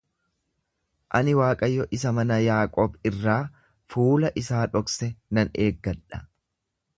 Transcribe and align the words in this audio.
Ani 1.19 1.35
Waaqayyo 1.39 1.85
isa 1.97 2.13
mana 2.19 2.37
Yaaqoob 2.45 2.95
irraa 3.11 3.37
fuula 3.97 4.33
isaa 4.43 4.63
dhokse 4.73 5.11
nan 5.39 5.53
eeggadha. 5.67 6.23